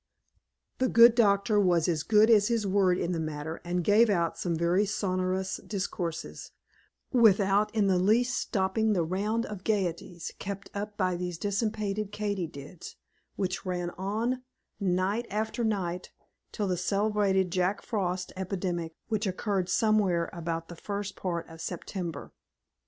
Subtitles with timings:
[0.79, 4.35] The good Doctor was as good as his word in the matter, and gave out
[4.35, 6.53] some very sonorous discourses,
[7.11, 12.47] without in the least stopping the round of gayeties kept up by these dissipated Katy
[12.47, 12.95] dids,
[13.35, 14.41] which ran on,
[14.79, 16.09] night after night,
[16.51, 22.31] till the celebrated Jack Frost epidemic, which occurred somewhere about the first of September.